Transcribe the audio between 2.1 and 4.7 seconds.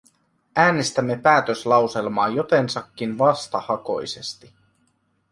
jotensakin vastahakoisesti.